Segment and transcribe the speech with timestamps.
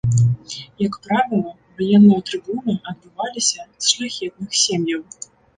[0.87, 1.51] Як правіла,
[1.81, 5.01] ваенныя трыбуны адбываліся з шляхетных сем'яў.